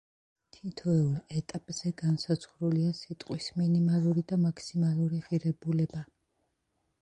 [0.55, 6.05] თითოეულ ეტაპზე განსაზღვრულია სიტყვის მინიმალური და მაქსიმალური ღირებულება.